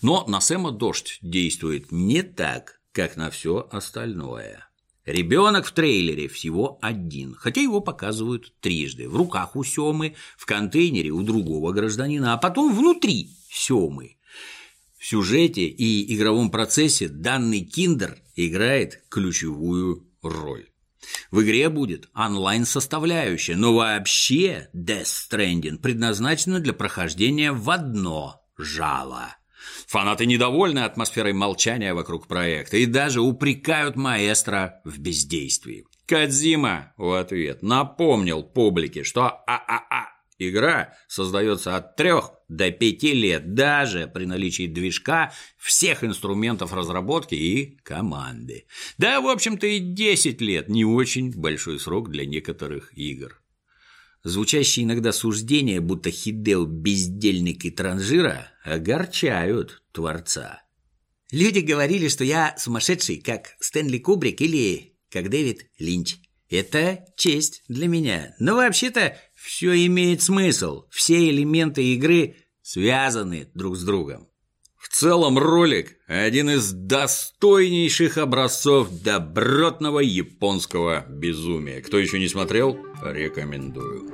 Но 0.02 0.26
на 0.26 0.42
Сэма 0.42 0.72
дождь 0.72 1.18
действует 1.22 1.90
не 1.90 2.20
так, 2.20 2.82
как 2.92 3.16
на 3.16 3.30
все 3.30 3.66
остальное. 3.72 4.68
Ребенок 5.06 5.64
в 5.64 5.72
трейлере 5.72 6.28
всего 6.28 6.78
один, 6.82 7.34
хотя 7.36 7.62
его 7.62 7.80
показывают 7.80 8.52
трижды. 8.60 9.08
В 9.08 9.16
руках 9.16 9.56
у 9.56 9.64
Семы, 9.64 10.14
в 10.36 10.44
контейнере 10.44 11.08
у 11.08 11.22
другого 11.22 11.72
гражданина, 11.72 12.34
а 12.34 12.36
потом 12.36 12.76
внутри 12.76 13.30
Семы. 13.48 14.15
В 14.98 15.06
сюжете 15.06 15.66
и 15.66 16.14
игровом 16.14 16.50
процессе 16.50 17.08
данный 17.08 17.60
киндер 17.60 18.18
играет 18.34 19.02
ключевую 19.08 20.06
роль. 20.22 20.66
В 21.30 21.42
игре 21.42 21.68
будет 21.68 22.08
онлайн-составляющая, 22.14 23.56
но 23.56 23.74
вообще 23.74 24.68
Death 24.74 25.30
Stranding 25.30 25.78
предназначена 25.78 26.60
для 26.60 26.72
прохождения 26.72 27.52
в 27.52 27.70
одно 27.70 28.42
жало. 28.56 29.36
Фанаты 29.86 30.26
недовольны 30.26 30.80
атмосферой 30.80 31.32
молчания 31.32 31.94
вокруг 31.94 32.26
проекта 32.26 32.76
и 32.76 32.86
даже 32.86 33.20
упрекают 33.20 33.96
маэстро 33.96 34.80
в 34.84 34.98
бездействии. 34.98 35.84
Кадзима 36.06 36.92
в 36.96 37.12
ответ 37.12 37.62
напомнил 37.62 38.42
публике, 38.42 39.02
что 39.02 39.26
ААА 39.46 40.15
Игра 40.38 40.94
создается 41.08 41.76
от 41.76 41.96
3 41.96 42.10
до 42.48 42.70
5 42.70 43.02
лет, 43.14 43.54
даже 43.54 44.06
при 44.06 44.26
наличии 44.26 44.66
движка, 44.66 45.32
всех 45.56 46.04
инструментов 46.04 46.72
разработки 46.74 47.34
и 47.34 47.78
команды. 47.82 48.66
Да, 48.98 49.20
в 49.20 49.28
общем-то, 49.28 49.66
и 49.66 49.78
10 49.78 50.40
лет– 50.42 50.68
не 50.68 50.84
очень 50.84 51.32
большой 51.32 51.80
срок 51.80 52.10
для 52.10 52.26
некоторых 52.26 52.96
игр. 52.96 53.40
Звучащие 54.24 54.84
иногда 54.84 55.12
суждения, 55.12 55.80
будто 55.80 56.10
Хидео 56.10 56.64
бездельник 56.64 57.64
и 57.64 57.70
транжира, 57.70 58.48
огорчают 58.64 59.82
творца. 59.92 60.62
Люди 61.30 61.60
говорили, 61.60 62.08
что 62.08 62.24
я 62.24 62.54
сумасшедший, 62.58 63.18
как 63.18 63.56
Стэнли 63.60 63.98
Кубрик 63.98 64.40
или 64.40 64.96
как 65.10 65.30
Дэвид 65.30 65.70
Линч. 65.78 66.16
Это 66.48 67.04
честь 67.16 67.62
для 67.68 67.88
меня. 67.88 68.34
Но 68.38 68.56
вообще-то 68.56 69.16
все 69.46 69.86
имеет 69.86 70.22
смысл. 70.22 70.86
Все 70.90 71.30
элементы 71.30 71.94
игры 71.94 72.34
связаны 72.62 73.48
друг 73.54 73.76
с 73.76 73.84
другом. 73.84 74.28
В 74.76 74.88
целом 74.88 75.38
ролик– 75.38 75.96
один 76.08 76.50
из 76.50 76.72
достойнейших 76.72 78.18
образцов 78.18 78.88
добротного 79.02 80.00
японского 80.00 81.06
безумия. 81.08 81.80
Кто 81.80 81.98
еще 81.98 82.18
не 82.18 82.28
смотрел, 82.28 82.76
рекомендую. 83.02 84.10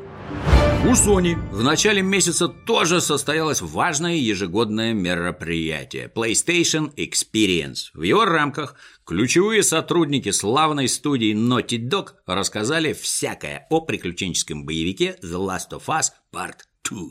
У 0.85 0.95
Sony 0.95 1.37
в 1.53 1.63
начале 1.63 2.03
месяца 2.03 2.49
тоже 2.49 3.01
состоялось 3.01 3.63
важное 3.63 4.17
ежегодное 4.17 4.93
мероприятие– 4.93 6.11
PlayStation 6.15 6.93
Experience. 6.97 7.93
В 7.95 8.03
его 8.03 8.25
рамках 8.25 8.75
ключевые 9.07 9.63
сотрудники 9.63 10.33
славной 10.33 10.89
студии 10.89 11.37
Naughty 11.37 11.79
Dog 11.89 12.15
рассказали 12.27 12.95
всякое 12.95 13.69
о 13.71 13.81
приключенческом 13.83 14.67
боевике 14.67 15.17
The 15.23 15.39
Last 15.39 15.71
of 15.71 15.85
Us 15.87 16.07
Part 16.35 16.63
2. 16.91 17.11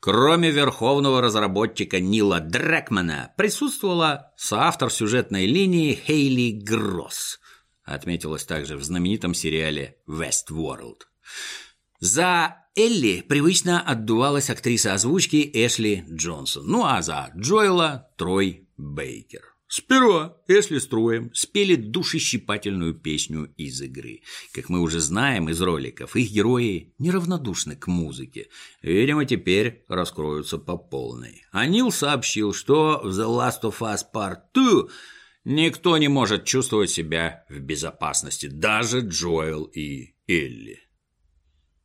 Кроме 0.00 0.50
верховного 0.50 1.20
разработчика 1.20 2.00
Нила 2.00 2.40
Дрекмана, 2.40 3.34
присутствовала 3.36 4.32
соавтор 4.38 4.90
сюжетной 4.90 5.44
линии 5.44 5.92
Хейли 5.94 6.58
Гросс. 6.58 7.38
Отметилась 7.84 8.46
также 8.46 8.78
в 8.78 8.82
знаменитом 8.82 9.34
сериале 9.34 9.98
Westworld. 10.08 11.02
За 12.00 12.63
Элли 12.76 13.24
привычно 13.28 13.80
отдувалась 13.80 14.50
актриса 14.50 14.94
озвучки 14.94 15.48
Эшли 15.54 16.04
Джонсон, 16.10 16.66
ну 16.66 16.84
а 16.84 17.02
за 17.02 17.30
Джоэла 17.36 18.10
Трой 18.16 18.68
Бейкер. 18.76 19.54
Сперва 19.68 20.36
Эшли 20.48 20.80
с 20.80 20.86
Троем 20.88 21.32
спели 21.34 21.76
душещипательную 21.76 22.94
песню 22.94 23.52
из 23.56 23.80
игры. 23.80 24.22
Как 24.52 24.68
мы 24.68 24.80
уже 24.80 24.98
знаем 24.98 25.48
из 25.48 25.60
роликов, 25.60 26.16
их 26.16 26.32
герои 26.32 26.92
неравнодушны 26.98 27.76
к 27.76 27.86
музыке. 27.86 28.48
Видимо, 28.82 29.24
теперь 29.24 29.84
раскроются 29.86 30.58
по 30.58 30.76
полной. 30.76 31.42
А 31.52 31.66
Нил 31.66 31.92
сообщил, 31.92 32.52
что 32.52 33.00
в 33.04 33.08
The 33.08 33.26
Last 33.26 33.62
of 33.62 33.78
Us 33.78 34.00
Part 34.12 34.38
2 34.52 34.88
никто 35.44 35.96
не 35.96 36.08
может 36.08 36.44
чувствовать 36.44 36.90
себя 36.90 37.44
в 37.48 37.60
безопасности, 37.60 38.46
даже 38.46 39.00
Джоэл 39.00 39.64
и 39.64 40.14
Элли. 40.26 40.83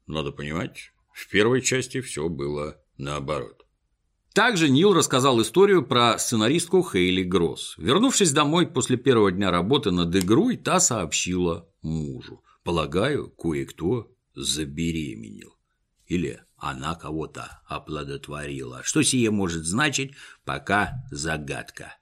Надо 0.09 0.31
понимать, 0.31 0.91
в 1.13 1.29
первой 1.29 1.61
части 1.61 2.01
все 2.01 2.29
было 2.29 2.81
наоборот. 2.97 3.67
Также 4.33 4.67
Нил 4.67 4.91
рассказал 4.95 5.39
историю 5.39 5.85
про 5.85 6.17
сценаристку 6.17 6.81
Хейли 6.81 7.21
Гросс. 7.21 7.75
Вернувшись 7.77 8.31
домой 8.31 8.65
после 8.65 8.97
первого 8.97 9.31
дня 9.31 9.51
работы 9.51 9.91
над 9.91 10.15
игрой, 10.15 10.57
та 10.57 10.79
сообщила 10.79 11.69
мужу. 11.83 12.43
Полагаю, 12.63 13.29
кое-кто 13.29 14.11
забеременел. 14.33 15.55
Или 16.07 16.41
она 16.57 16.95
кого-то 16.95 17.61
оплодотворила. 17.67 18.81
Что 18.83 19.03
сие 19.03 19.29
может 19.29 19.63
значить, 19.63 20.13
пока 20.43 21.03
загадка. 21.11 21.97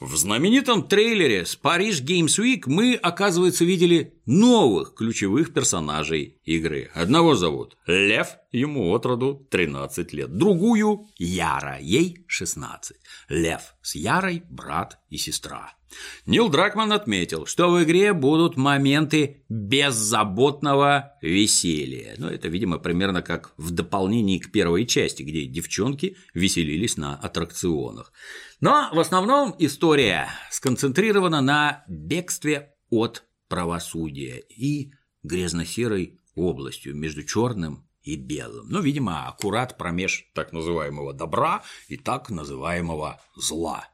В 0.00 0.16
знаменитом 0.16 0.86
трейлере 0.86 1.46
с 1.46 1.56
Париж 1.56 2.02
Games 2.02 2.38
Week 2.38 2.62
мы, 2.66 2.94
оказывается, 2.94 3.64
видели 3.64 4.14
новых 4.26 4.94
ключевых 4.94 5.52
персонажей 5.52 6.38
игры. 6.44 6.90
Одного 6.94 7.34
зовут 7.34 7.76
Лев, 7.86 8.36
ему 8.52 8.92
от 8.92 9.06
роду 9.06 9.46
13 9.50 10.12
лет, 10.12 10.36
другую– 10.36 11.06
Яра, 11.18 11.78
ей 11.80 12.24
16. 12.26 12.96
Лев 13.28 13.74
с 13.82 13.94
Ярой– 13.94 14.42
брат 14.48 14.98
и 15.10 15.16
сестра. 15.16 15.72
Нил 16.26 16.48
Дракман 16.48 16.92
отметил, 16.92 17.46
что 17.46 17.70
в 17.70 17.82
игре 17.82 18.12
будут 18.12 18.56
моменты 18.56 19.44
беззаботного 19.48 21.12
веселья. 21.22 22.14
Ну, 22.18 22.28
это, 22.28 22.48
видимо, 22.48 22.78
примерно 22.78 23.22
как 23.22 23.52
в 23.56 23.70
дополнении 23.70 24.38
к 24.38 24.50
первой 24.50 24.86
части, 24.86 25.22
где 25.22 25.46
девчонки 25.46 26.16
веселились 26.32 26.96
на 26.96 27.16
аттракционах. 27.16 28.12
Но 28.60 28.90
в 28.92 29.00
основном 29.00 29.54
история 29.58 30.28
сконцентрирована 30.50 31.40
на 31.40 31.84
бегстве 31.88 32.74
от 32.90 33.24
правосудия 33.48 34.38
и 34.48 34.92
грязно-серой 35.22 36.20
областью 36.34 36.96
между 36.96 37.24
черным 37.24 37.88
и 38.02 38.16
белым. 38.16 38.68
Ну, 38.68 38.80
видимо, 38.80 39.26
аккурат 39.28 39.78
промеж 39.78 40.26
так 40.34 40.52
называемого 40.52 41.14
добра 41.14 41.62
и 41.88 41.96
так 41.96 42.30
называемого 42.30 43.20
зла. 43.34 43.88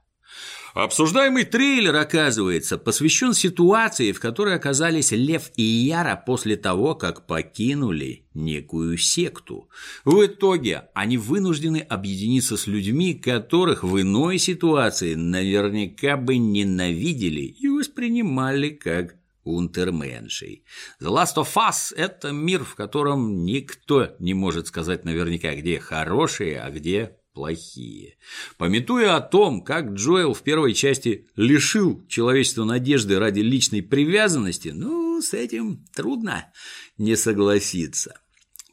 Обсуждаемый 0.74 1.44
трейлер, 1.44 1.96
оказывается, 1.96 2.78
посвящен 2.78 3.34
ситуации, 3.34 4.12
в 4.12 4.20
которой 4.20 4.54
оказались 4.54 5.10
Лев 5.10 5.50
и 5.56 5.62
Яра 5.62 6.22
после 6.24 6.56
того, 6.56 6.94
как 6.94 7.26
покинули 7.26 8.24
некую 8.34 8.96
секту. 8.96 9.68
В 10.04 10.24
итоге 10.24 10.88
они 10.94 11.18
вынуждены 11.18 11.78
объединиться 11.78 12.56
с 12.56 12.68
людьми, 12.68 13.14
которых 13.14 13.82
в 13.82 14.00
иной 14.00 14.38
ситуации 14.38 15.14
наверняка 15.14 16.16
бы 16.16 16.36
ненавидели 16.38 17.40
и 17.40 17.68
воспринимали 17.68 18.70
как 18.70 19.16
унтерменшей. 19.42 20.64
The 21.00 21.08
Last 21.08 21.36
of 21.36 21.48
Us– 21.56 21.94
это 21.96 22.30
мир, 22.30 22.62
в 22.62 22.74
котором 22.74 23.44
никто 23.44 24.14
не 24.18 24.34
может 24.34 24.68
сказать 24.68 25.04
наверняка, 25.04 25.54
где 25.54 25.80
хорошие, 25.80 26.60
а 26.60 26.70
где 26.70 27.16
плохие. 27.32 28.16
Пометуя 28.58 29.16
о 29.16 29.20
том, 29.20 29.62
как 29.62 29.92
Джоэл 29.92 30.34
в 30.34 30.42
первой 30.42 30.74
части 30.74 31.28
лишил 31.36 32.04
человечества 32.08 32.64
надежды 32.64 33.18
ради 33.18 33.40
личной 33.40 33.82
привязанности, 33.82 34.68
ну, 34.68 35.20
с 35.20 35.34
этим 35.34 35.84
трудно 35.94 36.52
не 36.98 37.16
согласиться. 37.16 38.20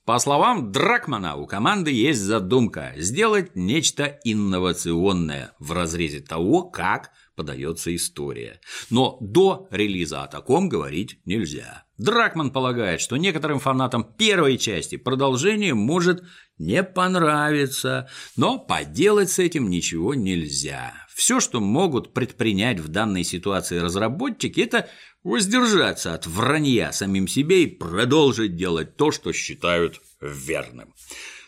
По 0.06 0.20
словам 0.20 0.72
Дракмана, 0.72 1.36
у 1.36 1.46
команды 1.46 1.92
есть 1.92 2.22
задумка 2.22 2.94
сделать 2.96 3.56
нечто 3.56 4.18
инновационное 4.24 5.52
в 5.60 5.74
разрезе 5.74 6.22
того, 6.22 6.64
как 6.64 7.12
подается 7.38 7.96
история. 7.96 8.60
Но 8.90 9.18
до 9.22 9.70
релиза 9.72 10.24
о 10.24 10.28
таком 10.28 10.68
говорить 10.68 11.22
нельзя. 11.24 11.86
Дракман 11.98 12.52
полагает, 12.52 13.00
что 13.00 13.16
некоторым 13.16 13.60
фанатам 13.60 14.04
первой 14.04 14.58
части 14.58 14.98
продолжение 14.98 15.74
может 15.74 16.24
не 16.58 16.84
понравиться, 16.84 18.10
но 18.36 18.60
поделать 18.60 19.30
с 19.32 19.40
этим 19.40 19.70
ничего 19.70 20.16
нельзя. 20.16 20.94
Все, 21.16 21.40
что 21.40 21.60
могут 21.60 22.14
предпринять 22.14 22.80
в 22.80 22.90
данной 22.90 23.24
ситуации 23.24 23.80
разработчики, 23.80 24.60
это 24.62 24.90
воздержаться 25.24 26.14
от 26.14 26.28
вранья 26.28 26.92
самим 26.92 27.28
себе 27.28 27.64
и 27.64 27.68
продолжить 27.68 28.56
делать 28.56 28.98
то, 28.98 29.12
что 29.12 29.32
считают 29.32 30.02
верным. 30.22 30.94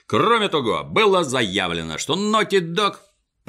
Кроме 0.08 0.50
того, 0.50 0.84
было 0.84 1.24
заявлено, 1.24 2.00
что 2.00 2.16
Naughty 2.16 2.62
Dog 2.62 2.96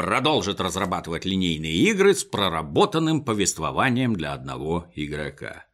продолжит 0.00 0.62
разрабатывать 0.62 1.26
линейные 1.26 1.74
игры 1.90 2.14
с 2.14 2.24
проработанным 2.24 3.22
повествованием 3.22 4.16
для 4.16 4.32
одного 4.32 4.90
игрока. 4.94 5.66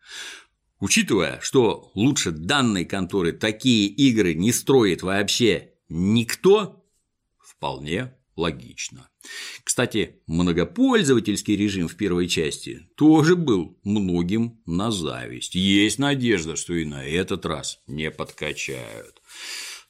Учитывая, 0.81 1.39
что 1.41 1.93
лучше 1.95 2.33
данной 2.33 2.85
конторы 2.85 3.31
такие 3.31 3.87
игры 3.87 4.35
не 4.35 4.51
строит 4.51 5.03
вообще 5.03 5.75
никто, 5.89 6.85
вполне 7.39 8.15
логично. 8.35 9.09
Кстати, 9.62 10.21
многопользовательский 10.27 11.55
режим 11.55 11.87
в 11.87 11.97
первой 11.97 12.27
части 12.27 12.89
тоже 12.97 13.37
был 13.37 13.79
многим 13.85 14.61
на 14.67 14.91
зависть. 14.91 15.55
Есть 15.55 16.01
надежда, 16.01 16.57
что 16.57 16.75
и 16.75 16.85
на 16.85 17.07
этот 17.07 17.47
раз 17.47 17.79
не 17.87 18.11
подкачают. 18.11 19.23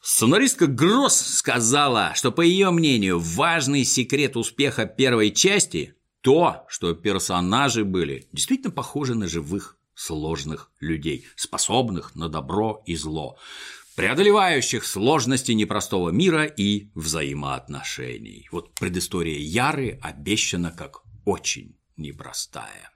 Сценаристка 0.09 0.69
Гросс 0.69 1.21
сказала, 1.21 2.13
что, 2.15 2.31
по 2.31 2.41
ее 2.41 2.71
мнению, 2.71 3.19
важный 3.19 3.83
секрет 3.83 4.37
успеха 4.37 4.87
первой 4.87 5.33
части– 5.33 5.95
то, 6.21 6.65
что 6.69 6.95
персонажи 6.95 7.85
были 7.85 8.29
действительно 8.33 8.71
похожи 8.71 9.17
на 9.17 9.27
живых 9.27 9.77
сложных 9.97 10.71
людей, 10.79 11.27
способных 11.35 12.15
на 12.15 12.29
добро 12.29 12.85
и 12.87 12.95
зло 12.95 13.37
преодолевающих 13.97 14.85
сложности 14.85 15.51
непростого 15.51 16.11
мира 16.11 16.45
и 16.45 16.89
взаимоотношений. 16.95 18.47
Вот 18.53 18.75
предыстория 18.75 19.41
Яры 19.41 19.99
обещана 20.03 20.71
как 20.71 21.03
очень 21.25 21.77
непростая. 21.97 22.93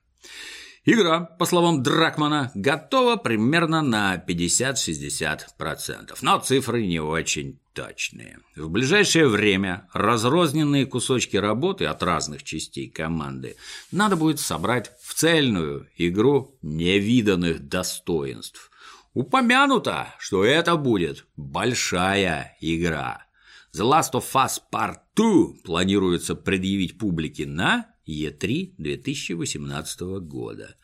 Игра, 0.84 1.20
по 1.20 1.44
словам 1.44 1.82
Дракмана, 1.82 2.50
готова 2.54 3.16
примерно 3.16 3.82
на 3.82 4.16
50-60%, 4.16 6.16
но 6.22 6.38
цифры 6.38 6.86
не 6.86 7.00
очень 7.00 7.60
точные. 7.74 8.38
В 8.56 8.70
ближайшее 8.70 9.28
время 9.28 9.88
разрозненные 9.92 10.86
кусочки 10.86 11.36
работы 11.36 11.84
от 11.84 12.02
разных 12.02 12.44
частей 12.44 12.88
команды 12.88 13.56
надо 13.92 14.16
будет 14.16 14.40
собрать 14.40 14.92
в 15.02 15.14
цельную 15.14 15.86
игру 15.96 16.56
невиданных 16.62 17.68
достоинств, 17.68 18.70
Упомянуто, 19.12 20.14
что 20.18 20.44
это 20.44 20.76
будет 20.76 21.26
большая 21.36 22.56
игра. 22.60 23.26
The 23.74 23.82
Last 23.82 24.12
of 24.12 24.24
Us 24.34 24.60
Part 24.72 24.98
2 25.16 25.62
планируется 25.64 26.36
предъявить 26.36 26.96
публике 26.96 27.44
на 27.44 27.89
E3 28.10 28.74
2018 28.76 30.00
года. 30.22 30.76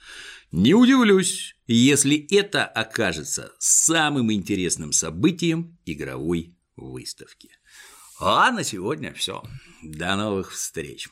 Не 0.52 0.74
удивлюсь, 0.74 1.56
если 1.66 2.16
это 2.30 2.64
окажется 2.64 3.52
самым 3.58 4.32
интересным 4.32 4.92
событием 4.92 5.76
игровой 5.84 6.56
выставки. 6.76 7.50
А 8.18 8.50
на 8.50 8.64
сегодня 8.64 9.12
все. 9.12 9.42
До 9.82 10.16
новых 10.16 10.52
встреч. 10.52 11.08